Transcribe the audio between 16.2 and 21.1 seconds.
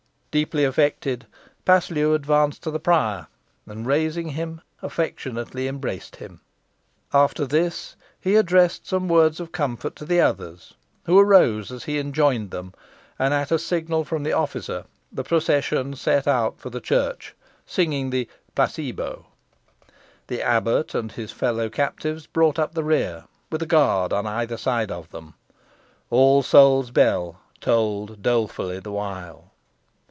out for the church, singing the "Placebo." The abbot